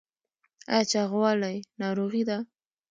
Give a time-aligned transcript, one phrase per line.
[0.71, 2.37] ایا چاغوالی ناروغي ده؟